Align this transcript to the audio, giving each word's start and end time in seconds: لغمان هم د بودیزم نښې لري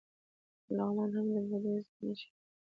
لغمان 0.75 1.09
هم 1.15 1.27
د 1.33 1.35
بودیزم 1.47 1.95
نښې 2.07 2.29
لري 2.29 2.29